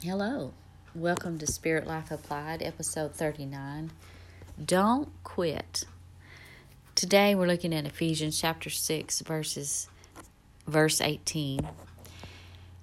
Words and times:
Hello, 0.00 0.52
welcome 0.94 1.38
to 1.38 1.46
Spirit 1.48 1.84
Life 1.84 2.12
Applied, 2.12 2.62
episode 2.62 3.16
39. 3.16 3.90
Don't 4.64 5.08
quit. 5.24 5.86
Today 6.94 7.34
we're 7.34 7.48
looking 7.48 7.74
at 7.74 7.84
Ephesians 7.84 8.40
chapter 8.40 8.70
6, 8.70 9.22
verses 9.22 9.88
verse 10.68 11.00
18. 11.00 11.68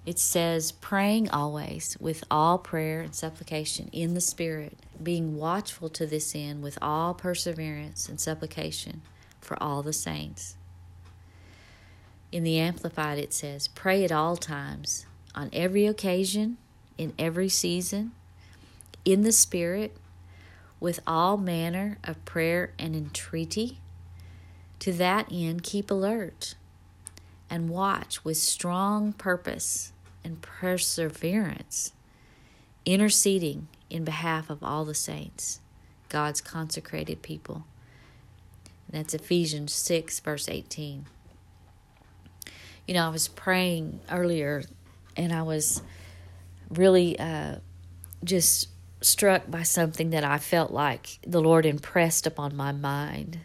It 0.04 0.18
says, 0.18 0.72
praying 0.72 1.30
always 1.30 1.96
with 1.98 2.22
all 2.30 2.58
prayer 2.58 3.00
and 3.00 3.14
supplication 3.14 3.88
in 3.94 4.12
the 4.12 4.20
Spirit, 4.20 4.76
being 5.02 5.38
watchful 5.38 5.88
to 5.88 6.04
this 6.04 6.34
end 6.34 6.62
with 6.62 6.76
all 6.82 7.14
perseverance 7.14 8.10
and 8.10 8.20
supplication 8.20 9.00
for 9.40 9.56
all 9.62 9.82
the 9.82 9.94
saints. 9.94 10.58
In 12.30 12.44
the 12.44 12.58
Amplified, 12.58 13.18
it 13.18 13.32
says, 13.32 13.68
Pray 13.68 14.04
at 14.04 14.12
all 14.12 14.36
times, 14.36 15.06
on 15.34 15.48
every 15.54 15.86
occasion 15.86 16.58
in 16.98 17.12
every 17.18 17.48
season, 17.48 18.12
in 19.04 19.22
the 19.22 19.32
Spirit, 19.32 19.96
with 20.80 21.00
all 21.06 21.36
manner 21.36 21.98
of 22.04 22.24
prayer 22.24 22.72
and 22.78 22.94
entreaty. 22.94 23.78
To 24.80 24.92
that 24.92 25.28
end, 25.30 25.62
keep 25.62 25.90
alert 25.90 26.54
and 27.48 27.70
watch 27.70 28.24
with 28.24 28.36
strong 28.36 29.12
purpose 29.12 29.92
and 30.24 30.42
perseverance, 30.42 31.92
interceding 32.84 33.68
in 33.88 34.04
behalf 34.04 34.50
of 34.50 34.62
all 34.62 34.84
the 34.84 34.94
saints, 34.94 35.60
God's 36.08 36.40
consecrated 36.40 37.22
people. 37.22 37.64
And 38.86 39.00
that's 39.00 39.14
Ephesians 39.14 39.72
6, 39.72 40.20
verse 40.20 40.48
18. 40.48 41.06
You 42.86 42.94
know, 42.94 43.06
I 43.06 43.08
was 43.08 43.28
praying 43.28 44.00
earlier 44.10 44.62
and 45.16 45.32
I 45.32 45.42
was 45.42 45.82
really 46.70 47.18
uh, 47.18 47.56
just 48.24 48.68
struck 49.00 49.50
by 49.50 49.62
something 49.62 50.10
that 50.10 50.24
I 50.24 50.38
felt 50.38 50.70
like 50.70 51.18
the 51.26 51.40
Lord 51.40 51.66
impressed 51.66 52.26
upon 52.26 52.56
my 52.56 52.72
mind. 52.72 53.40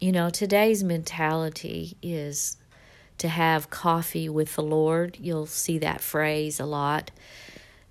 You 0.00 0.12
know, 0.12 0.30
today's 0.30 0.82
mentality 0.82 1.96
is 2.02 2.56
to 3.18 3.28
have 3.28 3.70
coffee 3.70 4.28
with 4.28 4.56
the 4.56 4.62
Lord. 4.62 5.18
You'll 5.20 5.46
see 5.46 5.78
that 5.78 6.00
phrase 6.00 6.58
a 6.58 6.66
lot. 6.66 7.10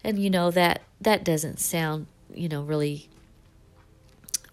And 0.03 0.19
you 0.19 0.29
know 0.29 0.51
that 0.51 0.81
that 0.99 1.23
doesn't 1.23 1.59
sound, 1.59 2.07
you 2.33 2.49
know, 2.49 2.63
really 2.63 3.09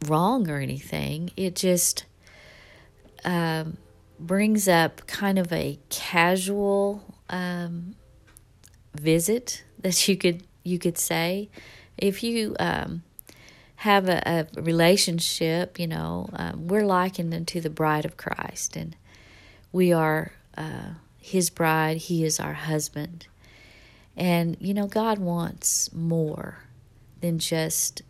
wrong 0.07 0.49
or 0.49 0.59
anything. 0.59 1.31
It 1.37 1.57
just 1.57 2.05
um, 3.25 3.79
brings 4.21 4.69
up 4.69 5.07
kind 5.07 5.39
of 5.39 5.53
a 5.53 5.79
casual 5.89 7.17
um, 7.31 7.97
visit 8.95 9.65
that 9.81 10.09
you 10.09 10.17
could 10.17 10.43
you 10.65 10.79
could 10.79 10.99
say. 10.99 11.49
If 11.97 12.23
you 12.23 12.55
um, 12.61 13.03
have 13.77 14.09
a, 14.09 14.47
a, 14.57 14.61
relationship 14.61 15.79
you 15.79 15.87
know 15.87 16.29
um, 16.33 16.67
we're 16.67 16.85
likened 16.85 17.33
unto 17.33 17.61
the 17.61 17.71
bride 17.71 18.05
of 18.05 18.17
christ 18.17 18.77
and 18.77 18.97
we 19.71 19.93
are 19.93 20.33
uh, 20.57 20.95
his 21.21 21.51
bride 21.51 21.97
he 21.97 22.25
is 22.25 22.41
our 22.41 22.55
husband. 22.55 23.27
And 24.17 24.57
you 24.61 24.75
know 24.75 24.87
god 24.87 25.19
wants 25.19 25.93
more 25.93 26.65
than 27.21 27.39
just 27.39 28.03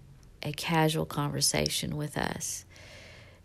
a 0.43 0.53
casual 0.53 1.07
conversation 1.07 1.97
with 1.97 2.17
us. 2.17 2.65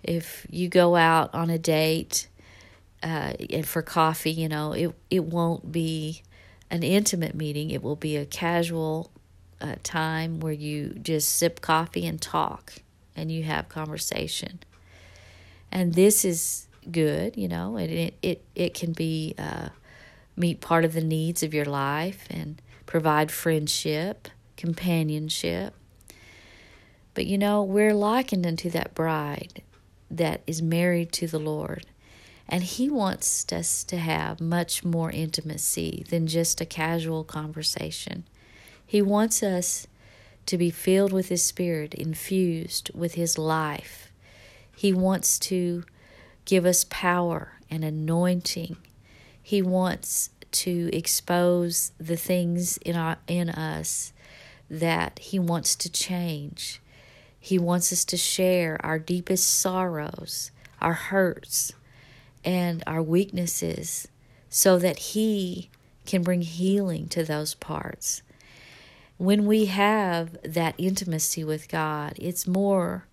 If 0.03 0.45
you 0.49 0.69
go 0.69 0.95
out 0.95 1.33
on 1.33 1.49
a 1.49 1.57
date 1.57 2.27
uh, 3.01 3.33
and 3.49 3.67
for 3.67 3.81
coffee 3.81 4.31
you 4.31 4.47
know 4.47 4.71
it, 4.71 4.95
it 5.09 5.23
won't 5.25 5.71
be 5.71 6.23
an 6.73 6.81
intimate 6.81 7.35
meeting. 7.35 7.69
It 7.69 7.83
will 7.83 7.95
be 7.95 8.17
a 8.17 8.25
casual 8.25 9.11
uh, 9.61 9.75
time 9.83 10.39
where 10.39 10.51
you 10.51 10.89
just 11.01 11.31
sip 11.31 11.61
coffee 11.61 12.07
and 12.07 12.19
talk 12.19 12.73
and 13.15 13.31
you 13.31 13.43
have 13.43 13.69
conversation. 13.69 14.59
And 15.71 15.93
this 15.93 16.25
is 16.25 16.67
good, 16.91 17.37
you 17.37 17.47
know, 17.47 17.77
and 17.77 17.91
it, 17.91 18.15
it, 18.23 18.43
it 18.55 18.73
can 18.73 18.91
be 18.91 19.35
uh, 19.37 19.69
meet 20.35 20.61
part 20.61 20.83
of 20.83 20.93
the 20.93 21.03
needs 21.03 21.43
of 21.43 21.53
your 21.53 21.65
life 21.65 22.25
and 22.31 22.59
provide 22.87 23.31
friendship, 23.31 24.27
companionship. 24.57 25.75
But 27.13 27.27
you 27.27 27.37
know, 27.37 27.61
we're 27.61 27.93
likened 27.93 28.47
unto 28.47 28.71
that 28.71 28.95
bride 28.95 29.61
that 30.09 30.41
is 30.47 30.63
married 30.63 31.11
to 31.13 31.27
the 31.27 31.39
Lord. 31.39 31.85
And 32.47 32.63
He 32.63 32.89
wants 32.89 33.51
us 33.51 33.83
to 33.85 33.97
have 33.97 34.41
much 34.41 34.83
more 34.83 35.11
intimacy 35.11 36.05
than 36.09 36.27
just 36.27 36.61
a 36.61 36.65
casual 36.65 37.23
conversation. 37.23 38.25
He 38.85 39.01
wants 39.01 39.41
us 39.41 39.87
to 40.45 40.57
be 40.57 40.69
filled 40.69 41.13
with 41.13 41.29
His 41.29 41.43
Spirit, 41.43 41.93
infused 41.93 42.91
with 42.93 43.15
His 43.15 43.37
life. 43.37 44.11
He 44.75 44.93
wants 44.93 45.39
to 45.39 45.83
give 46.45 46.65
us 46.65 46.85
power 46.89 47.53
and 47.69 47.83
anointing. 47.83 48.77
He 49.41 49.61
wants 49.61 50.29
to 50.51 50.89
expose 50.93 51.91
the 51.99 52.15
things 52.15 52.77
in 52.77 52.95
our, 52.95 53.17
in 53.27 53.49
us 53.49 54.13
that 54.69 55.19
he 55.19 55.39
wants 55.39 55.75
to 55.75 55.91
change. 55.91 56.81
He 57.39 57.59
wants 57.59 57.91
us 57.91 58.05
to 58.05 58.17
share 58.17 58.83
our 58.85 58.99
deepest 58.99 59.47
sorrows, 59.47 60.51
our 60.81 60.93
hurts, 60.93 61.73
and 62.43 62.83
our 62.85 63.01
weaknesses 63.01 64.07
so 64.49 64.77
that 64.79 64.99
He 64.99 65.69
can 66.05 66.21
bring 66.21 66.41
healing 66.41 67.07
to 67.09 67.23
those 67.23 67.53
parts. 67.55 68.21
When 69.17 69.45
we 69.45 69.65
have 69.65 70.37
that 70.43 70.75
intimacy 70.77 71.43
with 71.43 71.69
God, 71.69 72.13
it's 72.17 72.47
more 72.47 73.07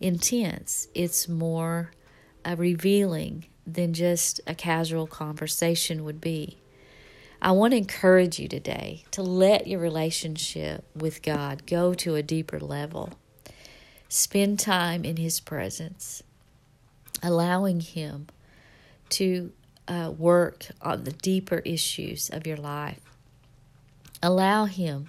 intense, 0.00 0.88
it's 0.94 1.28
more 1.28 1.92
uh, 2.44 2.56
revealing 2.58 3.46
than 3.66 3.92
just 3.92 4.40
a 4.46 4.54
casual 4.54 5.06
conversation 5.06 6.04
would 6.04 6.20
be. 6.20 6.58
I 7.40 7.52
want 7.52 7.72
to 7.72 7.78
encourage 7.78 8.38
you 8.38 8.48
today 8.48 9.04
to 9.10 9.22
let 9.22 9.66
your 9.66 9.80
relationship 9.80 10.84
with 10.94 11.22
God 11.22 11.66
go 11.66 11.94
to 11.94 12.14
a 12.14 12.22
deeper 12.22 12.58
level. 12.58 13.12
Spend 14.08 14.58
time 14.58 15.04
in 15.04 15.16
His 15.16 15.40
presence, 15.40 16.22
allowing 17.22 17.80
Him 17.80 18.28
to 19.10 19.52
uh, 19.88 20.12
work 20.16 20.66
on 20.82 21.04
the 21.04 21.12
deeper 21.12 21.58
issues 21.58 22.30
of 22.30 22.46
your 22.46 22.56
life. 22.56 23.00
Allow 24.22 24.64
Him 24.64 25.08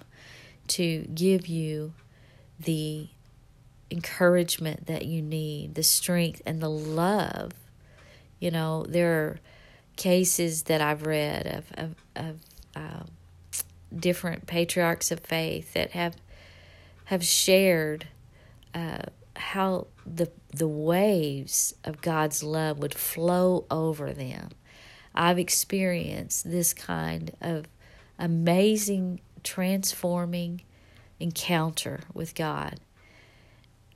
to 0.68 1.02
give 1.14 1.46
you 1.46 1.94
the 2.60 3.08
encouragement 3.90 4.86
that 4.86 5.06
you 5.06 5.22
need, 5.22 5.74
the 5.74 5.82
strength 5.82 6.42
and 6.44 6.60
the 6.60 6.70
love. 6.70 7.52
You 8.38 8.50
know, 8.50 8.84
there 8.88 9.12
are 9.12 9.40
cases 9.96 10.64
that 10.64 10.80
I've 10.80 11.06
read 11.06 11.46
of, 11.46 11.72
of, 11.76 11.94
of 12.14 12.40
uh, 12.76 13.02
different 13.94 14.46
patriarchs 14.46 15.10
of 15.10 15.20
faith 15.20 15.72
that 15.74 15.90
have 15.92 16.16
have 17.06 17.24
shared 17.24 18.06
uh, 18.74 19.00
how 19.52 19.86
the 20.06 20.30
the 20.52 20.68
waves 20.68 21.74
of 21.82 22.02
God's 22.02 22.42
love 22.42 22.78
would 22.78 22.94
flow 22.94 23.64
over 23.70 24.12
them. 24.12 24.50
I've 25.14 25.38
experienced 25.38 26.50
this 26.50 26.74
kind 26.74 27.30
of 27.40 27.64
amazing 28.18 29.20
transforming 29.42 30.62
encounter 31.18 32.00
with 32.12 32.34
God. 32.34 32.80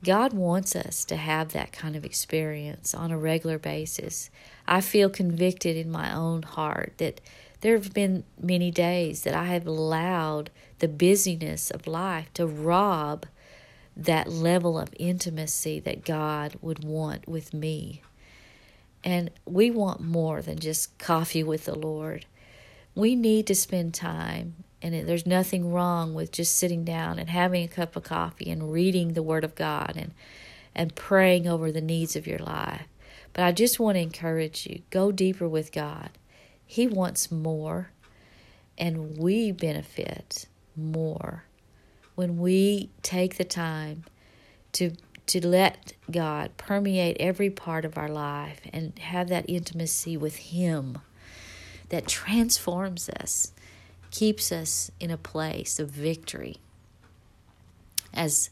God 0.03 0.33
wants 0.33 0.75
us 0.75 1.05
to 1.05 1.15
have 1.15 1.53
that 1.53 1.71
kind 1.71 1.95
of 1.95 2.03
experience 2.03 2.95
on 2.95 3.11
a 3.11 3.17
regular 3.17 3.59
basis. 3.59 4.31
I 4.67 4.81
feel 4.81 5.09
convicted 5.09 5.77
in 5.77 5.91
my 5.91 6.13
own 6.13 6.41
heart 6.41 6.93
that 6.97 7.21
there 7.61 7.75
have 7.75 7.93
been 7.93 8.23
many 8.41 8.71
days 8.71 9.21
that 9.21 9.35
I 9.35 9.45
have 9.45 9.67
allowed 9.67 10.49
the 10.79 10.87
busyness 10.87 11.69
of 11.69 11.85
life 11.85 12.33
to 12.33 12.47
rob 12.47 13.27
that 13.95 14.31
level 14.31 14.79
of 14.79 14.89
intimacy 14.97 15.79
that 15.81 16.05
God 16.05 16.55
would 16.61 16.83
want 16.83 17.27
with 17.27 17.53
me. 17.53 18.01
And 19.03 19.29
we 19.45 19.69
want 19.69 20.01
more 20.01 20.41
than 20.41 20.59
just 20.59 20.97
coffee 20.97 21.43
with 21.43 21.65
the 21.65 21.75
Lord. 21.75 22.25
We 22.95 23.15
need 23.15 23.47
to 23.47 23.55
spend 23.55 23.93
time, 23.93 24.63
and 24.81 25.07
there's 25.07 25.25
nothing 25.25 25.71
wrong 25.71 26.13
with 26.13 26.31
just 26.31 26.55
sitting 26.55 26.83
down 26.83 27.19
and 27.19 27.29
having 27.29 27.63
a 27.63 27.67
cup 27.67 27.95
of 27.95 28.03
coffee 28.03 28.49
and 28.49 28.71
reading 28.71 29.13
the 29.13 29.23
Word 29.23 29.43
of 29.43 29.55
God 29.55 29.93
and, 29.95 30.13
and 30.73 30.95
praying 30.95 31.47
over 31.47 31.71
the 31.71 31.81
needs 31.81 32.15
of 32.15 32.27
your 32.27 32.39
life. 32.39 32.87
But 33.33 33.43
I 33.43 33.51
just 33.51 33.79
want 33.79 33.95
to 33.95 34.01
encourage 34.01 34.67
you 34.67 34.83
go 34.89 35.11
deeper 35.11 35.47
with 35.47 35.71
God. 35.71 36.11
He 36.65 36.87
wants 36.87 37.31
more, 37.31 37.89
and 38.77 39.17
we 39.17 39.51
benefit 39.51 40.47
more 40.75 41.43
when 42.15 42.37
we 42.37 42.89
take 43.01 43.37
the 43.37 43.43
time 43.43 44.03
to 44.73 44.91
to 45.25 45.45
let 45.45 45.93
God 46.11 46.51
permeate 46.57 47.15
every 47.19 47.49
part 47.49 47.85
of 47.85 47.97
our 47.97 48.09
life 48.09 48.59
and 48.73 48.97
have 48.99 49.29
that 49.29 49.45
intimacy 49.47 50.17
with 50.17 50.35
Him 50.35 50.97
that 51.89 52.07
transforms 52.07 53.09
us. 53.09 53.53
keeps 54.11 54.51
us 54.51 54.91
in 54.99 55.09
a 55.09 55.17
place 55.17 55.79
of 55.79 55.89
victory. 55.89 56.57
As 58.13 58.49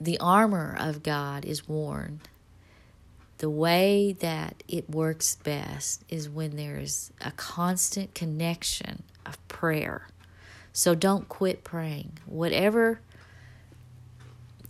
the 0.00 0.18
armor 0.18 0.76
of 0.78 1.02
God 1.02 1.44
is 1.44 1.68
worn, 1.68 2.20
the 3.38 3.50
way 3.50 4.12
that 4.20 4.62
it 4.68 4.88
works 4.88 5.36
best 5.36 6.04
is 6.08 6.28
when 6.28 6.56
there's 6.56 7.10
a 7.20 7.32
constant 7.32 8.14
connection 8.14 9.02
of 9.26 9.36
prayer. 9.48 10.06
So 10.72 10.94
don't 10.94 11.28
quit 11.28 11.64
praying. 11.64 12.18
Whatever 12.26 13.00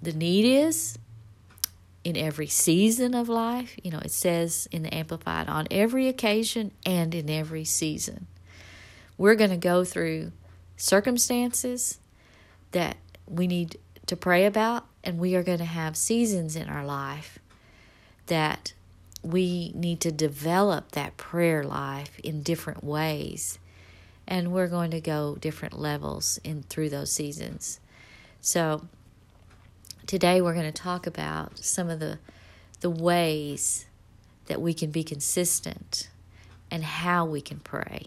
the 0.03 0.13
need 0.13 0.45
is 0.45 0.99
in 2.03 2.17
every 2.17 2.47
season 2.47 3.15
of 3.15 3.29
life, 3.29 3.77
you 3.83 3.91
know, 3.91 3.99
it 3.99 4.11
says 4.11 4.67
in 4.73 4.83
the 4.83 4.95
Amplified, 4.95 5.49
on 5.49 5.69
every 5.71 6.09
occasion 6.09 6.73
and 6.87 7.15
in 7.15 7.29
every 7.29 7.65
season. 7.65 8.27
We're 9.19 9.35
going 9.35 9.51
to 9.51 9.57
go 9.57 9.85
through 9.85 10.33
circumstances 10.77 11.99
that 12.73 12.97
we 13.29 13.47
need 13.47 13.79
to 14.07 14.17
pray 14.17 14.47
about, 14.47 14.87
and 15.05 15.19
we 15.19 15.35
are 15.37 15.43
going 15.43 15.59
to 15.59 15.65
have 15.65 15.97
seasons 15.97 16.57
in 16.57 16.69
our 16.69 16.85
life 16.85 17.39
that 18.27 18.73
we 19.23 19.73
need 19.75 20.01
to 20.01 20.11
develop 20.11 20.93
that 20.93 21.17
prayer 21.17 21.63
life 21.63 22.19
in 22.21 22.43
different 22.43 22.83
ways 22.83 23.60
and 24.31 24.53
we're 24.53 24.69
going 24.69 24.93
to 24.93 25.01
go 25.01 25.37
different 25.41 25.79
levels 25.79 26.39
in 26.45 26.63
through 26.63 26.89
those 26.89 27.13
seasons 27.13 27.81
so 28.41 28.87
today 30.07 30.41
we're 30.41 30.55
going 30.55 30.73
to 30.73 30.83
talk 30.83 31.07
about 31.07 31.59
some 31.59 31.91
of 31.91 32.01
the 32.01 32.19
the 32.81 32.89
ways 32.89 33.85
that 34.47 34.63
we 34.63 34.73
can 34.73 34.91
be 34.91 35.05
consistent 35.05 36.09
and 36.71 36.83
how 36.83 37.27
we 37.27 37.43
can 37.43 37.59
pray 37.59 38.07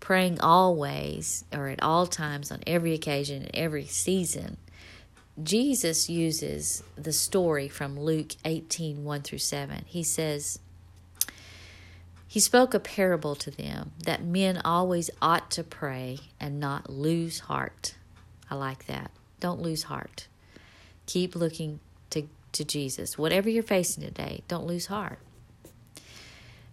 praying 0.00 0.40
always 0.40 1.44
or 1.52 1.68
at 1.68 1.82
all 1.82 2.06
times 2.06 2.50
on 2.50 2.60
every 2.66 2.94
occasion 2.94 3.42
and 3.42 3.50
every 3.54 3.84
season 3.84 4.56
Jesus 5.42 6.08
uses 6.08 6.82
the 6.96 7.12
story 7.12 7.68
from 7.68 8.00
Luke 8.00 8.32
18 8.46 9.04
1 9.04 9.22
through 9.22 9.38
7. 9.38 9.84
He 9.86 10.02
says, 10.02 10.58
He 12.28 12.40
spoke 12.40 12.74
a 12.74 12.80
parable 12.80 13.34
to 13.36 13.50
them 13.50 13.92
that 14.04 14.24
men 14.24 14.60
always 14.64 15.10
ought 15.22 15.50
to 15.52 15.62
pray 15.62 16.18
and 16.40 16.58
not 16.58 16.90
lose 16.90 17.40
heart. 17.40 17.94
I 18.50 18.56
like 18.56 18.86
that. 18.86 19.10
Don't 19.40 19.62
lose 19.62 19.84
heart. 19.84 20.26
Keep 21.06 21.36
looking 21.36 21.80
to, 22.10 22.24
to 22.52 22.64
Jesus. 22.64 23.16
Whatever 23.16 23.48
you're 23.48 23.62
facing 23.62 24.02
today, 24.02 24.42
don't 24.48 24.66
lose 24.66 24.86
heart. 24.86 25.18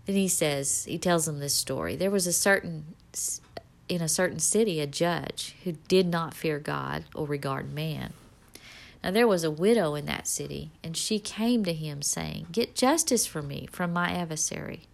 Then 0.05 0.15
he 0.15 0.27
says, 0.27 0.85
he 0.85 0.97
tells 0.97 1.25
them 1.25 1.39
this 1.39 1.55
story. 1.55 1.95
There 1.95 2.11
was 2.11 2.27
a 2.27 2.33
certain, 2.33 2.95
in 3.87 4.01
a 4.01 4.09
certain 4.09 4.39
city, 4.39 4.81
a 4.81 4.87
judge 4.87 5.55
who 5.63 5.73
did 5.87 6.07
not 6.07 6.33
fear 6.33 6.59
God 6.59 7.05
or 7.15 7.25
regard 7.25 7.73
man. 7.73 8.13
Now 9.03 9.11
there 9.11 9.27
was 9.27 9.43
a 9.43 9.51
widow 9.51 9.95
in 9.95 10.05
that 10.07 10.27
city, 10.27 10.71
and 10.83 10.95
she 10.97 11.19
came 11.19 11.63
to 11.65 11.73
him, 11.73 12.01
saying, 12.01 12.47
Get 12.51 12.75
justice 12.75 13.25
for 13.25 13.41
me 13.41 13.67
from 13.71 13.93
my 13.93 14.11
adversary. 14.11 14.87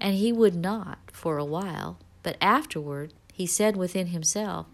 And 0.00 0.14
he 0.16 0.32
would 0.32 0.54
not 0.54 0.98
for 1.12 1.38
a 1.38 1.44
while, 1.44 1.98
but 2.22 2.36
afterward 2.40 3.12
he 3.32 3.46
said 3.46 3.76
within 3.76 4.08
himself, 4.08 4.66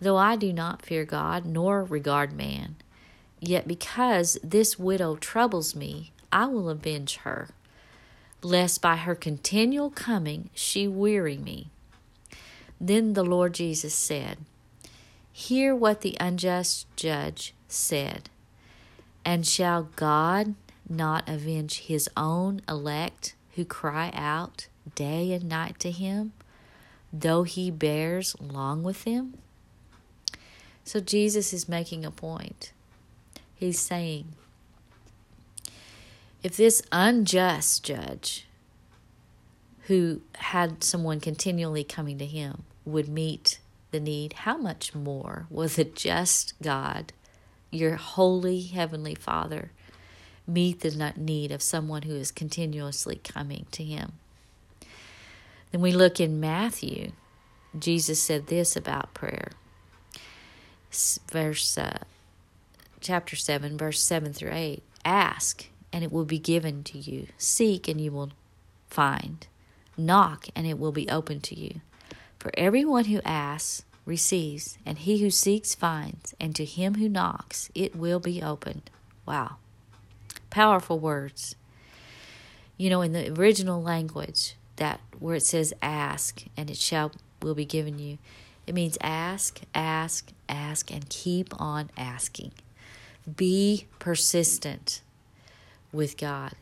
Though 0.00 0.16
I 0.16 0.36
do 0.36 0.52
not 0.52 0.84
fear 0.84 1.04
God 1.04 1.44
nor 1.46 1.84
regard 1.84 2.32
man, 2.32 2.76
yet 3.40 3.68
because 3.68 4.38
this 4.42 4.78
widow 4.78 5.16
troubles 5.16 5.76
me, 5.76 6.12
I 6.32 6.46
will 6.46 6.68
avenge 6.68 7.16
her, 7.18 7.50
lest 8.42 8.82
by 8.82 8.96
her 8.96 9.14
continual 9.14 9.90
coming 9.90 10.50
she 10.54 10.88
weary 10.88 11.36
me. 11.36 11.70
Then 12.80 13.12
the 13.12 13.24
Lord 13.24 13.54
Jesus 13.54 13.94
said, 13.94 14.38
Hear 15.32 15.74
what 15.74 16.00
the 16.00 16.16
unjust 16.18 16.86
judge 16.96 17.54
said. 17.68 18.28
And 19.24 19.46
shall 19.46 19.84
God 19.94 20.54
not 20.88 21.28
avenge 21.28 21.78
his 21.78 22.08
own 22.16 22.60
elect 22.68 23.34
who 23.54 23.64
cry 23.64 24.10
out 24.14 24.68
day 24.94 25.32
and 25.32 25.48
night 25.48 25.78
to 25.80 25.90
him, 25.90 26.32
though 27.12 27.42
he 27.42 27.70
bears 27.70 28.34
long 28.40 28.82
with 28.82 29.04
them? 29.04 29.34
So 30.84 31.00
Jesus 31.00 31.52
is 31.52 31.68
making 31.68 32.04
a 32.04 32.10
point. 32.10 32.72
He's 33.54 33.78
saying, 33.78 34.28
if 36.42 36.56
this 36.56 36.82
unjust 36.90 37.84
judge 37.84 38.46
who 39.82 40.22
had 40.36 40.82
someone 40.82 41.20
continually 41.20 41.84
coming 41.84 42.18
to 42.18 42.26
him 42.26 42.64
would 42.84 43.08
meet 43.08 43.60
the 43.92 44.00
need, 44.00 44.32
how 44.32 44.56
much 44.56 44.94
more 44.94 45.46
will 45.50 45.68
the 45.68 45.84
just 45.84 46.54
God, 46.60 47.12
your 47.70 47.96
holy 47.96 48.62
heavenly 48.62 49.14
Father, 49.14 49.70
meet 50.46 50.80
the 50.80 51.12
need 51.16 51.52
of 51.52 51.62
someone 51.62 52.02
who 52.02 52.14
is 52.14 52.30
continuously 52.30 53.16
coming 53.16 53.66
to 53.72 53.84
Him? 53.84 54.12
Then 55.70 55.80
we 55.80 55.92
look 55.92 56.20
in 56.20 56.40
Matthew. 56.40 57.12
Jesus 57.78 58.22
said 58.22 58.48
this 58.48 58.76
about 58.76 59.14
prayer. 59.14 59.52
Verse 61.30 61.78
uh, 61.78 62.00
chapter 63.00 63.36
7, 63.36 63.78
verse 63.78 64.00
7 64.00 64.32
through 64.32 64.52
8. 64.52 64.82
Ask, 65.04 65.68
and 65.92 66.04
it 66.04 66.12
will 66.12 66.26
be 66.26 66.38
given 66.38 66.84
to 66.84 66.98
you. 66.98 67.28
Seek, 67.38 67.88
and 67.88 68.00
you 68.00 68.12
will 68.12 68.30
find. 68.88 69.46
Knock, 69.96 70.48
and 70.54 70.66
it 70.66 70.78
will 70.78 70.92
be 70.92 71.08
open 71.08 71.40
to 71.40 71.58
you. 71.58 71.80
For 72.38 72.52
everyone 72.56 73.06
who 73.06 73.20
asks 73.24 73.84
receives, 74.04 74.78
and 74.84 74.98
he 74.98 75.18
who 75.18 75.30
seeks 75.30 75.74
finds, 75.74 76.34
and 76.40 76.54
to 76.56 76.64
him 76.64 76.96
who 76.96 77.08
knocks 77.08 77.70
it 77.74 77.96
will 77.96 78.20
be 78.20 78.42
opened. 78.42 78.90
Wow. 79.26 79.56
Powerful 80.52 80.98
words. 80.98 81.56
You 82.76 82.90
know, 82.90 83.02
in 83.02 83.12
the 83.12 83.32
original 83.32 83.82
language, 83.82 84.54
that 84.76 85.00
where 85.18 85.34
it 85.34 85.42
says 85.42 85.72
ask 85.82 86.44
and 86.56 86.70
it 86.70 86.76
shall 86.76 87.12
will 87.40 87.54
be 87.54 87.64
given 87.64 87.98
you, 87.98 88.18
it 88.66 88.74
means 88.74 88.96
ask, 89.00 89.60
ask, 89.74 90.30
ask, 90.48 90.92
and 90.92 91.08
keep 91.08 91.58
on 91.60 91.90
asking. 91.96 92.52
Be 93.36 93.86
persistent 93.98 95.00
with 95.92 96.16
God. 96.16 96.52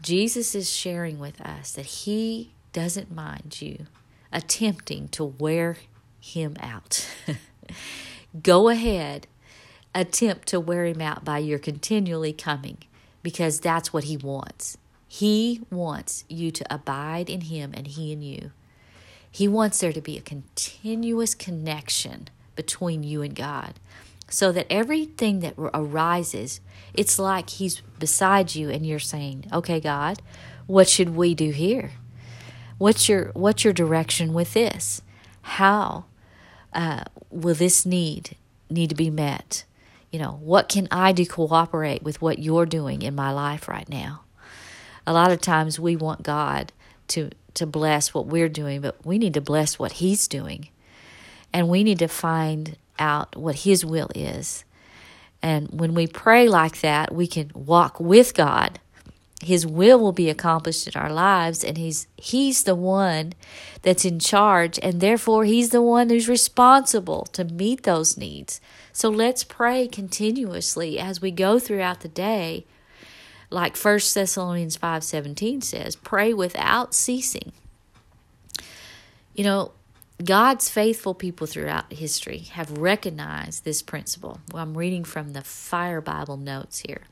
Jesus 0.00 0.54
is 0.54 0.70
sharing 0.70 1.18
with 1.18 1.40
us 1.40 1.72
that 1.72 1.86
He 1.86 2.52
doesn't 2.72 3.14
mind 3.14 3.60
you 3.60 3.86
attempting 4.32 5.08
to 5.08 5.24
wear 5.24 5.76
him 6.20 6.56
out. 6.60 7.08
Go 8.42 8.68
ahead, 8.68 9.26
attempt 9.94 10.48
to 10.48 10.60
wear 10.60 10.84
him 10.84 11.00
out 11.00 11.24
by 11.24 11.38
your 11.38 11.58
continually 11.58 12.32
coming 12.32 12.78
because 13.22 13.60
that's 13.60 13.92
what 13.92 14.04
he 14.04 14.16
wants. 14.16 14.76
He 15.06 15.62
wants 15.70 16.24
you 16.28 16.50
to 16.50 16.74
abide 16.74 17.30
in 17.30 17.42
him 17.42 17.72
and 17.74 17.86
he 17.86 18.12
in 18.12 18.22
you. 18.22 18.50
He 19.30 19.48
wants 19.48 19.80
there 19.80 19.92
to 19.92 20.00
be 20.00 20.16
a 20.16 20.22
continuous 20.22 21.34
connection 21.34 22.28
between 22.56 23.02
you 23.02 23.22
and 23.22 23.34
God 23.34 23.74
so 24.28 24.52
that 24.52 24.66
everything 24.70 25.40
that 25.40 25.54
arises, 25.56 26.60
it's 26.94 27.18
like 27.18 27.50
he's 27.50 27.80
beside 27.98 28.54
you 28.54 28.70
and 28.70 28.86
you're 28.86 28.98
saying, 28.98 29.46
"Okay, 29.52 29.80
God, 29.80 30.22
what 30.66 30.88
should 30.88 31.10
we 31.10 31.34
do 31.34 31.50
here?" 31.50 31.92
What's 32.78 33.08
your 33.08 33.30
what's 33.34 33.64
your 33.64 33.72
direction 33.72 34.34
with 34.34 34.54
this? 34.54 35.02
How 35.42 36.06
uh, 36.72 37.04
will 37.30 37.54
this 37.54 37.86
need 37.86 38.36
need 38.68 38.90
to 38.90 38.96
be 38.96 39.10
met? 39.10 39.64
You 40.14 40.20
know, 40.20 40.38
what 40.40 40.68
can 40.68 40.86
I 40.92 41.10
do 41.10 41.26
cooperate 41.26 42.04
with 42.04 42.22
what 42.22 42.38
you're 42.38 42.66
doing 42.66 43.02
in 43.02 43.16
my 43.16 43.32
life 43.32 43.66
right 43.66 43.88
now? 43.88 44.22
A 45.08 45.12
lot 45.12 45.32
of 45.32 45.40
times 45.40 45.80
we 45.80 45.96
want 45.96 46.22
God 46.22 46.72
to 47.08 47.30
to 47.54 47.66
bless 47.66 48.14
what 48.14 48.28
we're 48.28 48.48
doing, 48.48 48.80
but 48.80 49.04
we 49.04 49.18
need 49.18 49.34
to 49.34 49.40
bless 49.40 49.76
what 49.76 49.94
He's 49.94 50.28
doing, 50.28 50.68
and 51.52 51.68
we 51.68 51.82
need 51.82 51.98
to 51.98 52.06
find 52.06 52.76
out 52.96 53.34
what 53.34 53.56
His 53.56 53.84
will 53.84 54.08
is. 54.14 54.64
And 55.42 55.80
when 55.80 55.94
we 55.94 56.06
pray 56.06 56.48
like 56.48 56.80
that, 56.82 57.12
we 57.12 57.26
can 57.26 57.50
walk 57.52 57.98
with 57.98 58.34
God 58.34 58.78
his 59.44 59.66
will 59.66 59.98
will 59.98 60.12
be 60.12 60.30
accomplished 60.30 60.86
in 60.86 61.00
our 61.00 61.12
lives 61.12 61.62
and 61.64 61.76
he's 61.76 62.06
he's 62.16 62.64
the 62.64 62.74
one 62.74 63.32
that's 63.82 64.04
in 64.04 64.18
charge 64.18 64.78
and 64.82 65.00
therefore 65.00 65.44
he's 65.44 65.70
the 65.70 65.82
one 65.82 66.08
who's 66.08 66.28
responsible 66.28 67.24
to 67.26 67.44
meet 67.44 67.82
those 67.82 68.16
needs. 68.16 68.60
So 68.92 69.08
let's 69.08 69.44
pray 69.44 69.86
continuously 69.88 70.98
as 70.98 71.20
we 71.20 71.30
go 71.30 71.58
throughout 71.58 72.00
the 72.00 72.08
day. 72.08 72.64
Like 73.50 73.76
1 73.76 73.94
thessalonians 74.14 74.76
5.17 74.76 75.62
says 75.62 75.96
pray 75.96 76.32
without 76.32 76.94
ceasing. 76.94 77.52
You 79.34 79.44
know 79.44 79.72
god's 80.24 80.68
faithful 80.68 81.12
people 81.12 81.46
throughout 81.46 81.92
history 81.92 82.38
have 82.52 82.78
recognized 82.78 83.64
this 83.64 83.82
principle. 83.82 84.40
Well, 84.52 84.62
i'm 84.62 84.78
reading 84.78 85.04
from 85.04 85.32
the 85.32 85.42
fire 85.42 86.00
bible 86.00 86.36
notes 86.36 86.78
here 86.86 87.02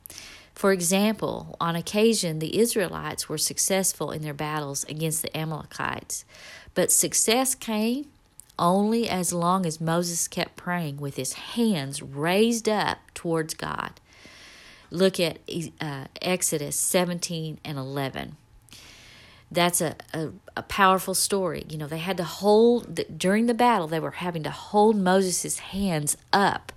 for 0.55 0.73
example, 0.73 1.57
on 1.61 1.77
occasion 1.77 2.39
the 2.39 2.59
Israelites 2.59 3.29
were 3.29 3.39
successful 3.39 4.11
in 4.11 4.23
their 4.23 4.35
battles 4.35 4.85
against 4.85 5.23
the 5.23 5.37
Amalekites, 5.37 6.25
But 6.75 6.91
success 6.91 7.55
came 7.55 8.07
only 8.59 9.09
as 9.09 9.33
long 9.33 9.67
as 9.67 9.81
Moses 9.81 10.29
kept 10.29 10.57
praying 10.57 10.99
with 10.99 11.17
his 11.17 11.33
hands 11.33 12.03
raised 12.03 12.69
up 12.69 12.99
towards 13.15 13.55
God. 13.55 13.93
Look 14.91 15.19
at 15.19 15.39
uh, 15.81 16.05
Exodus 16.21 16.77
17 16.77 17.59
and 17.65 17.79
11 17.79 18.37
that's 19.53 19.81
a, 19.83 19.95
a, 20.15 20.31
a, 20.57 20.63
powerful 20.63 21.15
story. 21.15 21.67
You 21.69 21.77
know, 21.77 21.87
they 21.87 21.99
had 21.99 22.17
to 22.17 22.25
hold, 22.25 23.01
during 23.19 23.47
the 23.47 23.55
battle, 23.55 23.87
they 23.87 24.01
were 24.01 24.13
having 24.13 24.43
to 24.45 24.51
hold 24.51 24.97
Moses' 24.97 25.59
hands 25.59 26.17
up. 26.33 26.73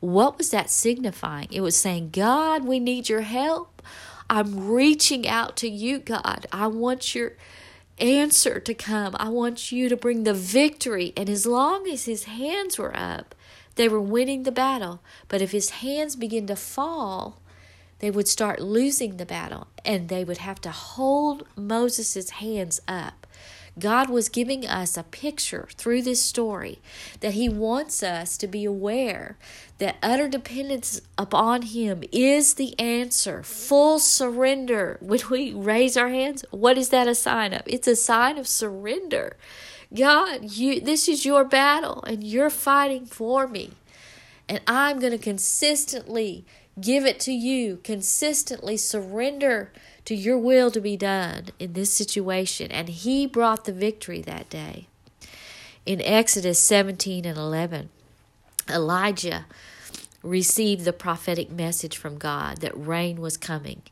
What 0.00 0.38
was 0.38 0.50
that 0.50 0.70
signifying? 0.70 1.48
It 1.50 1.60
was 1.60 1.76
saying, 1.76 2.10
God, 2.10 2.64
we 2.64 2.78
need 2.78 3.08
your 3.08 3.22
help. 3.22 3.82
I'm 4.30 4.68
reaching 4.68 5.26
out 5.26 5.56
to 5.58 5.68
you, 5.68 5.98
God. 5.98 6.46
I 6.52 6.66
want 6.66 7.14
your 7.14 7.32
answer 7.98 8.60
to 8.60 8.74
come. 8.74 9.16
I 9.18 9.28
want 9.28 9.72
you 9.72 9.88
to 9.88 9.96
bring 9.96 10.24
the 10.24 10.34
victory. 10.34 11.12
And 11.16 11.28
as 11.28 11.46
long 11.46 11.88
as 11.88 12.04
his 12.04 12.24
hands 12.24 12.78
were 12.78 12.96
up, 12.96 13.34
they 13.74 13.88
were 13.88 14.00
winning 14.00 14.42
the 14.42 14.52
battle. 14.52 15.00
But 15.28 15.42
if 15.42 15.52
his 15.52 15.70
hands 15.70 16.14
begin 16.16 16.46
to 16.48 16.56
fall, 16.56 17.40
they 18.00 18.10
would 18.10 18.28
start 18.28 18.60
losing 18.60 19.16
the 19.16 19.26
battle 19.26 19.68
and 19.84 20.08
they 20.08 20.24
would 20.24 20.38
have 20.38 20.60
to 20.60 20.70
hold 20.70 21.44
Moses' 21.56 22.30
hands 22.30 22.80
up. 22.86 23.26
God 23.78 24.10
was 24.10 24.28
giving 24.28 24.66
us 24.66 24.96
a 24.96 25.02
picture 25.02 25.68
through 25.76 26.02
this 26.02 26.22
story 26.22 26.78
that 27.20 27.34
He 27.34 27.48
wants 27.48 28.02
us 28.02 28.36
to 28.38 28.46
be 28.46 28.64
aware 28.64 29.36
that 29.78 29.96
utter 30.02 30.28
dependence 30.28 31.00
upon 31.16 31.62
Him 31.62 32.02
is 32.12 32.54
the 32.54 32.78
answer. 32.78 33.42
Full 33.42 33.98
surrender. 33.98 34.98
When 35.00 35.20
we 35.30 35.52
raise 35.52 35.96
our 35.96 36.08
hands, 36.08 36.44
what 36.50 36.76
is 36.78 36.88
that 36.90 37.08
a 37.08 37.14
sign 37.14 37.52
of? 37.52 37.62
It's 37.66 37.88
a 37.88 37.96
sign 37.96 38.38
of 38.38 38.48
surrender. 38.48 39.36
God, 39.94 40.52
you 40.52 40.80
this 40.80 41.08
is 41.08 41.24
your 41.24 41.44
battle 41.44 42.02
and 42.04 42.22
you're 42.22 42.50
fighting 42.50 43.06
for 43.06 43.48
me. 43.48 43.72
And 44.48 44.60
I'm 44.66 44.98
going 44.98 45.12
to 45.12 45.18
consistently 45.18 46.44
give 46.80 47.04
it 47.04 47.20
to 47.20 47.32
you, 47.32 47.78
consistently 47.82 48.76
surrender 48.76 49.72
to 50.08 50.14
your 50.14 50.38
will 50.38 50.70
to 50.70 50.80
be 50.80 50.96
done 50.96 51.48
in 51.58 51.74
this 51.74 51.92
situation. 51.92 52.72
And 52.72 52.88
he 52.88 53.26
brought 53.26 53.66
the 53.66 53.74
victory 53.74 54.22
that 54.22 54.48
day. 54.48 54.86
In 55.84 56.00
Exodus 56.00 56.58
17 56.58 57.26
and 57.26 57.36
11, 57.36 57.90
Elijah 58.70 59.44
received 60.22 60.86
the 60.86 60.94
prophetic 60.94 61.50
message 61.50 61.98
from 61.98 62.16
God 62.16 62.62
that 62.62 62.72
rain 62.74 63.20
was 63.20 63.36
coming. 63.36 63.82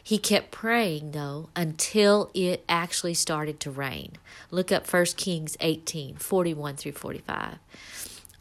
He 0.00 0.16
kept 0.16 0.52
praying, 0.52 1.10
though, 1.10 1.48
until 1.56 2.30
it 2.34 2.64
actually 2.68 3.14
started 3.14 3.58
to 3.58 3.72
rain. 3.72 4.12
Look 4.52 4.70
up 4.70 4.88
1 4.88 5.06
Kings 5.16 5.56
18 5.58 6.14
41 6.18 6.76
through 6.76 6.92
45. 6.92 7.58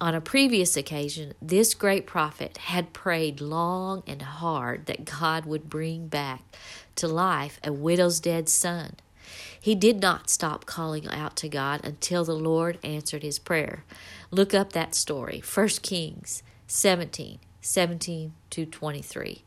On 0.03 0.13
a 0.13 0.19
previous 0.19 0.75
occasion, 0.75 1.33
this 1.41 1.73
great 1.73 2.05
prophet 2.05 2.57
had 2.57 2.91
prayed 2.91 3.39
long 3.39 4.03
and 4.05 4.21
hard 4.21 4.85
that 4.87 5.05
God 5.05 5.45
would 5.45 5.69
bring 5.69 6.07
back 6.07 6.43
to 6.95 7.07
life 7.07 7.59
a 7.63 7.71
widow's 7.71 8.19
dead 8.19 8.49
son. 8.49 8.95
He 9.59 9.75
did 9.75 10.01
not 10.01 10.29
stop 10.29 10.65
calling 10.65 11.07
out 11.07 11.35
to 11.37 11.49
God 11.49 11.81
until 11.83 12.25
the 12.25 12.35
Lord 12.35 12.79
answered 12.83 13.23
his 13.23 13.39
prayer. 13.39 13.85
Look 14.29 14.53
up 14.53 14.73
that 14.73 14.93
story, 14.93 15.41
1 15.41 15.67
Kings 15.81 16.43
17 16.67 17.39
17 17.61 18.33
to 18.49 18.65
23. 18.65 19.43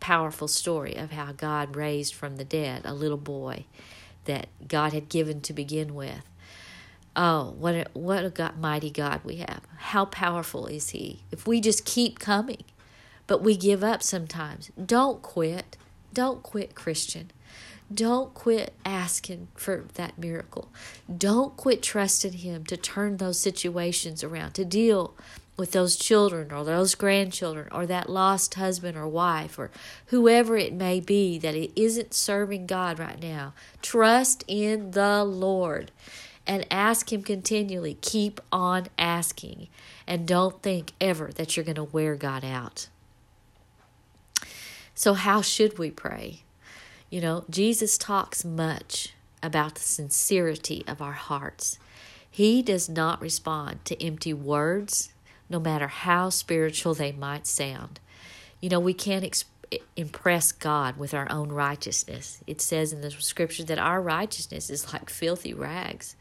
Powerful 0.00 0.48
story 0.48 0.94
of 0.96 1.10
how 1.10 1.32
God 1.32 1.76
raised 1.76 2.14
from 2.14 2.36
the 2.36 2.44
dead 2.44 2.82
a 2.86 2.94
little 2.94 3.18
boy 3.18 3.66
that 4.24 4.46
God 4.66 4.94
had 4.94 5.10
given 5.10 5.42
to 5.42 5.52
begin 5.52 5.94
with. 5.94 6.22
Oh, 7.14 7.54
what 7.58 7.74
a, 7.74 7.86
what 7.92 8.24
a 8.24 8.30
God, 8.30 8.58
mighty 8.58 8.90
God 8.90 9.20
we 9.24 9.36
have. 9.36 9.60
How 9.76 10.04
powerful 10.06 10.66
is 10.66 10.90
He? 10.90 11.24
If 11.30 11.46
we 11.46 11.60
just 11.60 11.84
keep 11.84 12.18
coming, 12.18 12.64
but 13.26 13.42
we 13.42 13.56
give 13.56 13.84
up 13.84 14.02
sometimes. 14.02 14.70
Don't 14.82 15.20
quit. 15.20 15.76
Don't 16.18 16.42
quit, 16.42 16.74
Christian. 16.74 17.30
Don't 17.94 18.34
quit 18.34 18.74
asking 18.84 19.46
for 19.54 19.84
that 19.94 20.18
miracle. 20.18 20.68
Don't 21.16 21.56
quit 21.56 21.80
trusting 21.80 22.32
Him 22.32 22.64
to 22.64 22.76
turn 22.76 23.18
those 23.18 23.38
situations 23.38 24.24
around, 24.24 24.54
to 24.54 24.64
deal 24.64 25.14
with 25.56 25.70
those 25.70 25.94
children 25.94 26.50
or 26.50 26.64
those 26.64 26.96
grandchildren 26.96 27.68
or 27.70 27.86
that 27.86 28.10
lost 28.10 28.54
husband 28.54 28.98
or 28.98 29.06
wife 29.06 29.60
or 29.60 29.70
whoever 30.06 30.56
it 30.56 30.72
may 30.72 30.98
be 30.98 31.38
that 31.38 31.54
it 31.54 31.70
isn't 31.80 32.12
serving 32.12 32.66
God 32.66 32.98
right 32.98 33.22
now. 33.22 33.54
Trust 33.80 34.42
in 34.48 34.90
the 34.90 35.22
Lord 35.22 35.92
and 36.48 36.66
ask 36.68 37.12
Him 37.12 37.22
continually. 37.22 37.96
Keep 38.00 38.40
on 38.50 38.88
asking. 38.98 39.68
And 40.04 40.26
don't 40.26 40.60
think 40.64 40.94
ever 41.00 41.30
that 41.36 41.56
you're 41.56 41.62
going 41.62 41.76
to 41.76 41.84
wear 41.84 42.16
God 42.16 42.44
out. 42.44 42.88
So, 44.98 45.14
how 45.14 45.42
should 45.42 45.78
we 45.78 45.92
pray? 45.92 46.42
You 47.08 47.20
know, 47.20 47.44
Jesus 47.48 47.96
talks 47.96 48.44
much 48.44 49.14
about 49.40 49.76
the 49.76 49.82
sincerity 49.82 50.82
of 50.88 51.00
our 51.00 51.12
hearts. 51.12 51.78
He 52.28 52.62
does 52.62 52.88
not 52.88 53.20
respond 53.20 53.84
to 53.84 54.04
empty 54.04 54.34
words, 54.34 55.12
no 55.48 55.60
matter 55.60 55.86
how 55.86 56.30
spiritual 56.30 56.94
they 56.94 57.12
might 57.12 57.46
sound. 57.46 58.00
You 58.60 58.70
know, 58.70 58.80
we 58.80 58.92
can't 58.92 59.22
express 59.22 59.52
impress 59.96 60.50
God 60.50 60.96
with 60.96 61.12
our 61.12 61.30
own 61.30 61.50
righteousness. 61.50 62.42
It 62.46 62.62
says 62.62 62.90
in 62.90 63.02
the 63.02 63.10
scripture 63.10 63.64
that 63.64 63.78
our 63.78 64.00
righteousness 64.00 64.70
is 64.70 64.94
like 64.94 65.10
filthy 65.10 65.52
rags. 65.52 66.16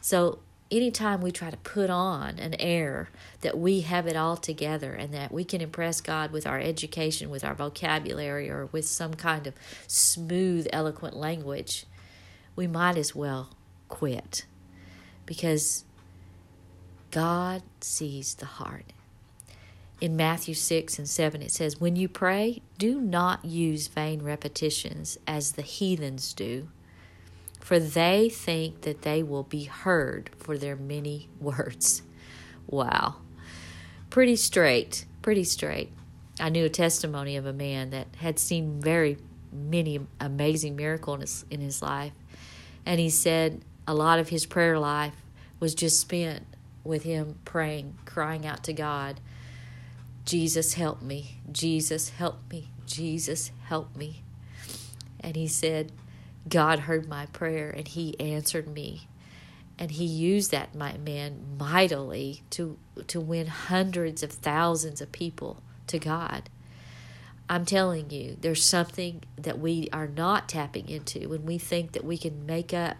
So 0.00 0.38
anytime 0.70 1.20
we 1.20 1.30
try 1.30 1.50
to 1.50 1.56
put 1.58 1.90
on 1.90 2.38
an 2.38 2.54
air 2.54 3.08
that 3.40 3.58
we 3.58 3.82
have 3.82 4.06
it 4.06 4.16
all 4.16 4.36
together 4.36 4.92
and 4.92 5.12
that 5.14 5.32
we 5.32 5.44
can 5.44 5.60
impress 5.60 6.00
God 6.00 6.32
with 6.32 6.46
our 6.46 6.58
education, 6.58 7.30
with 7.30 7.44
our 7.44 7.54
vocabulary, 7.54 8.50
or 8.50 8.66
with 8.66 8.86
some 8.86 9.14
kind 9.14 9.46
of 9.46 9.54
smooth, 9.86 10.66
eloquent 10.72 11.16
language, 11.16 11.86
we 12.54 12.66
might 12.66 12.96
as 12.96 13.14
well 13.14 13.50
quit. 13.88 14.46
Because 15.24 15.84
God 17.10 17.62
sees 17.80 18.34
the 18.34 18.46
heart. 18.46 18.92
In 20.00 20.14
Matthew 20.16 20.54
6 20.54 20.98
and 20.98 21.08
7, 21.08 21.40
it 21.40 21.50
says, 21.50 21.80
When 21.80 21.96
you 21.96 22.08
pray, 22.08 22.60
do 22.76 23.00
not 23.00 23.44
use 23.44 23.86
vain 23.86 24.22
repetitions 24.22 25.16
as 25.26 25.52
the 25.52 25.62
heathens 25.62 26.34
do, 26.34 26.68
for 27.66 27.80
they 27.80 28.28
think 28.28 28.82
that 28.82 29.02
they 29.02 29.24
will 29.24 29.42
be 29.42 29.64
heard 29.64 30.30
for 30.38 30.56
their 30.56 30.76
many 30.76 31.28
words. 31.40 32.00
Wow. 32.68 33.16
Pretty 34.08 34.36
straight, 34.36 35.04
pretty 35.20 35.42
straight. 35.42 35.90
I 36.38 36.48
knew 36.48 36.64
a 36.64 36.68
testimony 36.68 37.36
of 37.36 37.44
a 37.44 37.52
man 37.52 37.90
that 37.90 38.06
had 38.18 38.38
seen 38.38 38.80
very 38.80 39.18
many 39.52 39.98
amazing 40.20 40.76
miracles 40.76 41.16
in 41.16 41.20
his, 41.22 41.44
in 41.50 41.60
his 41.60 41.82
life. 41.82 42.12
And 42.84 43.00
he 43.00 43.10
said 43.10 43.62
a 43.84 43.94
lot 43.94 44.20
of 44.20 44.28
his 44.28 44.46
prayer 44.46 44.78
life 44.78 45.16
was 45.58 45.74
just 45.74 45.98
spent 45.98 46.46
with 46.84 47.02
him 47.02 47.40
praying, 47.44 47.98
crying 48.04 48.46
out 48.46 48.62
to 48.62 48.72
God 48.72 49.20
Jesus, 50.24 50.74
help 50.74 51.02
me. 51.02 51.40
Jesus, 51.50 52.10
help 52.10 52.38
me. 52.48 52.68
Jesus, 52.86 53.50
help 53.64 53.96
me. 53.96 54.22
And 55.18 55.34
he 55.34 55.48
said, 55.48 55.90
God 56.48 56.80
heard 56.80 57.08
my 57.08 57.26
prayer 57.26 57.70
and 57.70 57.88
he 57.88 58.18
answered 58.20 58.68
me. 58.68 59.08
And 59.78 59.90
he 59.90 60.04
used 60.04 60.50
that 60.52 60.74
my 60.74 60.96
man 60.96 61.56
mightily 61.58 62.42
to, 62.50 62.78
to 63.08 63.20
win 63.20 63.46
hundreds 63.46 64.22
of 64.22 64.32
thousands 64.32 65.00
of 65.00 65.12
people 65.12 65.62
to 65.88 65.98
God. 65.98 66.48
I'm 67.48 67.64
telling 67.64 68.10
you, 68.10 68.36
there's 68.40 68.64
something 68.64 69.22
that 69.36 69.58
we 69.58 69.88
are 69.92 70.08
not 70.08 70.48
tapping 70.48 70.88
into 70.88 71.28
when 71.28 71.44
we 71.44 71.58
think 71.58 71.92
that 71.92 72.04
we 72.04 72.18
can 72.18 72.46
make 72.46 72.72
up 72.72 72.96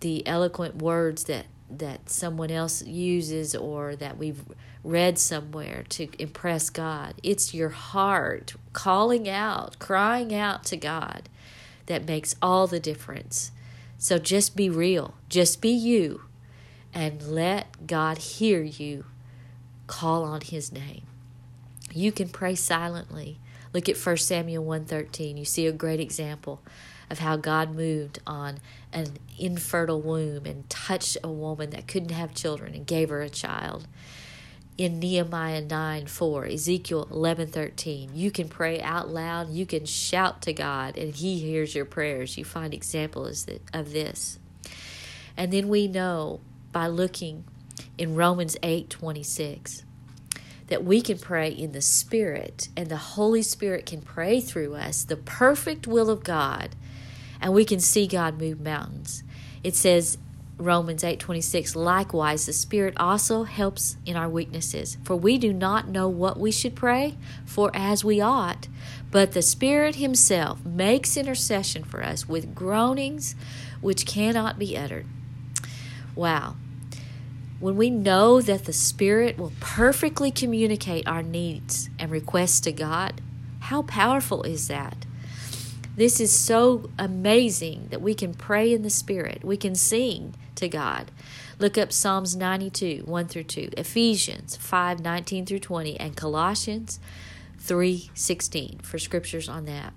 the 0.00 0.26
eloquent 0.26 0.76
words 0.76 1.24
that 1.24 1.46
that 1.68 2.08
someone 2.08 2.50
else 2.50 2.84
uses 2.84 3.52
or 3.52 3.96
that 3.96 4.16
we've 4.16 4.44
read 4.84 5.18
somewhere 5.18 5.82
to 5.88 6.08
impress 6.16 6.70
God. 6.70 7.14
It's 7.24 7.52
your 7.52 7.70
heart 7.70 8.54
calling 8.72 9.28
out, 9.28 9.76
crying 9.80 10.32
out 10.32 10.62
to 10.66 10.76
God 10.76 11.28
that 11.86 12.06
makes 12.06 12.34
all 12.42 12.66
the 12.66 12.80
difference. 12.80 13.52
So 13.98 14.18
just 14.18 14.56
be 14.56 14.68
real, 14.68 15.14
just 15.28 15.60
be 15.60 15.70
you, 15.70 16.22
and 16.92 17.22
let 17.22 17.86
God 17.86 18.18
hear 18.18 18.62
you 18.62 19.06
call 19.86 20.24
on 20.24 20.40
his 20.40 20.72
name. 20.72 21.02
You 21.92 22.12
can 22.12 22.28
pray 22.28 22.54
silently. 22.54 23.38
Look 23.72 23.88
at 23.88 23.96
1 23.96 24.16
Samuel 24.18 24.64
1:13. 24.64 25.36
You 25.36 25.44
see 25.44 25.66
a 25.66 25.72
great 25.72 26.00
example 26.00 26.62
of 27.08 27.20
how 27.20 27.36
God 27.36 27.74
moved 27.74 28.18
on 28.26 28.58
an 28.92 29.18
infertile 29.38 30.00
womb 30.00 30.44
and 30.44 30.68
touched 30.68 31.16
a 31.22 31.30
woman 31.30 31.70
that 31.70 31.86
couldn't 31.86 32.10
have 32.10 32.34
children 32.34 32.74
and 32.74 32.86
gave 32.86 33.10
her 33.10 33.22
a 33.22 33.30
child. 33.30 33.86
In 34.78 34.98
Nehemiah 34.98 35.62
9 35.62 36.06
4, 36.06 36.46
Ezekiel 36.46 37.08
11 37.10 37.48
13, 37.48 38.10
you 38.14 38.30
can 38.30 38.46
pray 38.46 38.78
out 38.82 39.08
loud, 39.08 39.48
you 39.48 39.64
can 39.64 39.86
shout 39.86 40.42
to 40.42 40.52
God, 40.52 40.98
and 40.98 41.14
He 41.14 41.38
hears 41.38 41.74
your 41.74 41.86
prayers. 41.86 42.36
You 42.36 42.44
find 42.44 42.74
examples 42.74 43.46
of 43.72 43.92
this. 43.92 44.38
And 45.34 45.50
then 45.50 45.68
we 45.68 45.88
know 45.88 46.40
by 46.72 46.88
looking 46.88 47.44
in 47.96 48.14
Romans 48.14 48.56
8 48.62 48.90
26 48.90 49.82
that 50.66 50.84
we 50.84 51.00
can 51.00 51.18
pray 51.18 51.48
in 51.48 51.72
the 51.72 51.80
Spirit, 51.80 52.68
and 52.76 52.88
the 52.90 52.96
Holy 52.96 53.40
Spirit 53.42 53.86
can 53.86 54.02
pray 54.02 54.40
through 54.40 54.74
us 54.74 55.04
the 55.04 55.16
perfect 55.16 55.86
will 55.86 56.10
of 56.10 56.22
God, 56.22 56.76
and 57.40 57.54
we 57.54 57.64
can 57.64 57.80
see 57.80 58.06
God 58.06 58.38
move 58.38 58.60
mountains. 58.60 59.22
It 59.64 59.74
says 59.74 60.18
Romans 60.58 61.02
8:26 61.02 61.76
Likewise 61.76 62.46
the 62.46 62.52
Spirit 62.52 62.94
also 62.96 63.44
helps 63.44 63.96
in 64.06 64.16
our 64.16 64.28
weaknesses. 64.28 64.96
For 65.04 65.14
we 65.14 65.36
do 65.38 65.52
not 65.52 65.88
know 65.88 66.08
what 66.08 66.38
we 66.38 66.50
should 66.50 66.74
pray 66.74 67.16
for 67.44 67.70
as 67.74 68.04
we 68.04 68.20
ought 68.20 68.68
but 69.10 69.32
the 69.32 69.42
Spirit 69.42 69.96
himself 69.96 70.64
makes 70.64 71.16
intercession 71.16 71.84
for 71.84 72.02
us 72.02 72.28
with 72.28 72.54
groanings 72.54 73.34
which 73.80 74.04
cannot 74.04 74.58
be 74.58 74.76
uttered. 74.76 75.06
Wow. 76.14 76.56
When 77.60 77.76
we 77.76 77.88
know 77.88 78.40
that 78.42 78.64
the 78.64 78.72
Spirit 78.72 79.38
will 79.38 79.52
perfectly 79.60 80.30
communicate 80.30 81.06
our 81.06 81.22
needs 81.22 81.88
and 81.98 82.10
requests 82.10 82.60
to 82.60 82.72
God 82.72 83.20
how 83.60 83.82
powerful 83.82 84.42
is 84.44 84.68
that? 84.68 85.06
This 85.96 86.20
is 86.20 86.30
so 86.30 86.90
amazing 86.98 87.88
that 87.90 88.02
we 88.02 88.14
can 88.14 88.32
pray 88.34 88.72
in 88.72 88.82
the 88.82 88.90
Spirit. 88.90 89.42
We 89.42 89.56
can 89.56 89.74
sing 89.74 90.34
to 90.56 90.68
God. 90.68 91.10
Look 91.58 91.78
up 91.78 91.92
Psalms 91.92 92.36
92, 92.36 93.02
1 93.04 93.28
through 93.28 93.44
2, 93.44 93.70
Ephesians 93.76 94.56
5, 94.56 95.00
19 95.00 95.46
through 95.46 95.60
20, 95.60 95.98
and 95.98 96.16
Colossians 96.16 97.00
3, 97.58 98.10
16 98.14 98.80
for 98.82 98.98
scriptures 98.98 99.48
on 99.48 99.64
that. 99.66 99.92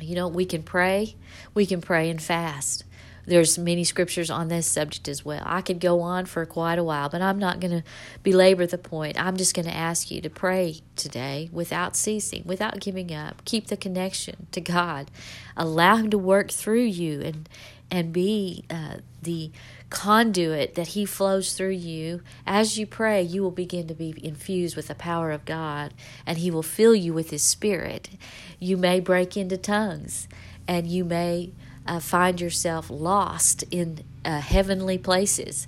You 0.00 0.14
know, 0.14 0.28
we 0.28 0.46
can 0.46 0.62
pray, 0.62 1.16
we 1.52 1.66
can 1.66 1.80
pray 1.80 2.08
and 2.08 2.22
fast. 2.22 2.84
There's 3.26 3.58
many 3.58 3.84
scriptures 3.84 4.30
on 4.30 4.48
this 4.48 4.66
subject 4.66 5.06
as 5.06 5.24
well. 5.24 5.42
I 5.44 5.60
could 5.60 5.78
go 5.78 6.00
on 6.00 6.26
for 6.26 6.44
quite 6.46 6.78
a 6.78 6.84
while, 6.84 7.08
but 7.08 7.22
I'm 7.22 7.38
not 7.38 7.60
going 7.60 7.70
to 7.70 7.84
belabor 8.22 8.66
the 8.66 8.78
point. 8.78 9.22
I'm 9.22 9.36
just 9.36 9.54
going 9.54 9.66
to 9.66 9.76
ask 9.76 10.10
you 10.10 10.20
to 10.22 10.30
pray 10.30 10.80
today 10.96 11.48
without 11.52 11.94
ceasing, 11.94 12.42
without 12.44 12.80
giving 12.80 13.14
up. 13.14 13.44
Keep 13.44 13.66
the 13.66 13.76
connection 13.76 14.46
to 14.52 14.60
God. 14.60 15.10
Allow 15.56 15.96
Him 15.96 16.10
to 16.10 16.18
work 16.18 16.50
through 16.50 16.84
you 16.84 17.20
and 17.20 17.48
and 17.90 18.12
be 18.12 18.64
uh, 18.70 18.96
the 19.22 19.50
conduit 19.90 20.74
that 20.76 20.88
He 20.88 21.04
flows 21.04 21.52
through 21.54 21.70
you. 21.70 22.22
As 22.46 22.78
you 22.78 22.86
pray, 22.86 23.22
you 23.22 23.42
will 23.42 23.50
begin 23.50 23.88
to 23.88 23.94
be 23.94 24.14
infused 24.22 24.76
with 24.76 24.88
the 24.88 24.94
power 24.94 25.30
of 25.30 25.44
God, 25.44 25.92
and 26.24 26.38
He 26.38 26.50
will 26.50 26.62
fill 26.62 26.94
you 26.94 27.12
with 27.12 27.30
His 27.30 27.42
Spirit. 27.42 28.10
You 28.58 28.76
may 28.76 29.00
break 29.00 29.36
into 29.36 29.56
tongues, 29.56 30.28
and 30.68 30.86
you 30.86 31.04
may 31.04 31.52
uh, 31.86 32.00
find 32.00 32.40
yourself 32.40 32.88
lost 32.88 33.64
in 33.70 34.04
uh, 34.24 34.40
heavenly 34.40 34.98
places. 34.98 35.66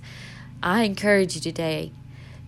I 0.61 0.83
encourage 0.83 1.35
you 1.35 1.41
today 1.41 1.91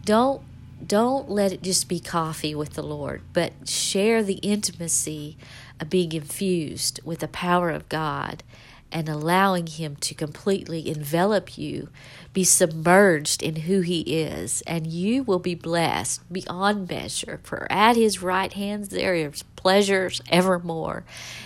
don't 0.06 0.42
don't 0.86 1.30
let 1.30 1.52
it 1.52 1.64
just 1.64 1.88
be 1.88 2.00
coffee 2.00 2.54
with 2.54 2.74
the 2.74 2.84
Lord, 2.84 3.22
but 3.34 3.68
share 3.68 4.22
the 4.22 4.36
intimacy 4.36 5.38
of 5.80 5.90
being 5.90 6.12
infused 6.12 7.00
with 7.04 7.20
the 7.20 7.28
power 7.28 7.70
of 7.70 7.90
God 7.90 8.44
and 8.92 9.10
allowing 9.10 9.68
Him 9.68 9.96
to 9.98 10.14
completely 10.14 10.88
envelop 10.88 11.58
you, 11.58 11.90
be 12.34 12.44
submerged 12.44 13.44
in 13.44 13.58
who 13.58 13.82
He 13.82 14.02
is, 14.02 14.62
and 14.68 14.88
you 14.88 15.24
will 15.24 15.40
be 15.40 15.56
blessed 15.56 16.22
beyond 16.32 16.90
measure. 16.90 17.40
For 17.44 17.68
at 17.72 17.96
His 17.96 18.22
right 18.22 18.54
hand 18.54 18.86
there 18.86 19.16
is 19.16 19.44
pleasures 19.56 20.22
evermore, 20.30 21.04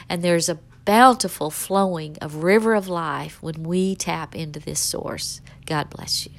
and 0.07 0.21
there's 0.21 0.49
a 0.49 0.59
bountiful 0.85 1.51
flowing 1.51 2.17
of 2.19 2.43
river 2.43 2.73
of 2.73 2.87
life 2.87 3.41
when 3.43 3.63
we 3.63 3.95
tap 3.95 4.35
into 4.35 4.59
this 4.59 4.79
source. 4.79 5.41
God 5.65 5.89
bless 5.89 6.25
you. 6.25 6.31